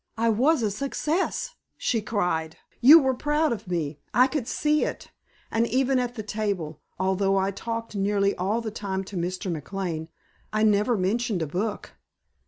[0.17, 2.57] "I was a success!" she cried.
[2.79, 3.99] "You were proud of me.
[4.15, 5.11] I could see it.
[5.51, 9.55] And even at the table, although I talked nearly all the time to Mr.
[9.55, 10.07] McLane,
[10.51, 11.91] I never mentioned a book."